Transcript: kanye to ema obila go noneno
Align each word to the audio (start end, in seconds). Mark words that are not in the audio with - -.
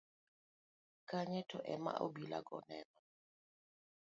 kanye 1.09 1.41
to 1.49 1.57
ema 1.73 1.91
obila 2.05 2.39
go 2.47 2.57
noneno 2.61 2.99